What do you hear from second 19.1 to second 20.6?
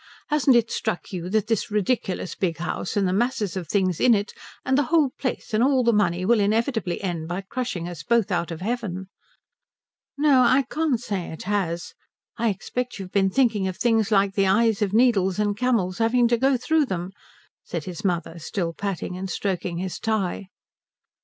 and stroking his tie.